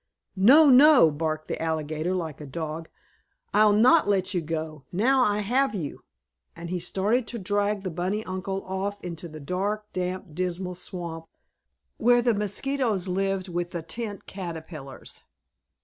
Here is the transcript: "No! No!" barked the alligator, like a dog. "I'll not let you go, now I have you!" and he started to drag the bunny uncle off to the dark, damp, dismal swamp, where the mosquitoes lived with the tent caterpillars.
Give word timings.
"No! 0.35 0.71
No!" 0.71 1.11
barked 1.11 1.47
the 1.47 1.61
alligator, 1.61 2.15
like 2.15 2.41
a 2.41 2.47
dog. 2.47 2.89
"I'll 3.53 3.71
not 3.71 4.09
let 4.09 4.33
you 4.33 4.41
go, 4.41 4.83
now 4.91 5.21
I 5.21 5.41
have 5.41 5.75
you!" 5.75 5.99
and 6.55 6.71
he 6.71 6.79
started 6.79 7.27
to 7.27 7.37
drag 7.37 7.83
the 7.83 7.91
bunny 7.91 8.25
uncle 8.25 8.63
off 8.65 8.99
to 9.03 9.27
the 9.27 9.39
dark, 9.39 9.93
damp, 9.93 10.33
dismal 10.33 10.73
swamp, 10.73 11.27
where 11.97 12.23
the 12.23 12.33
mosquitoes 12.33 13.07
lived 13.07 13.47
with 13.47 13.73
the 13.73 13.83
tent 13.83 14.25
caterpillars. 14.25 15.21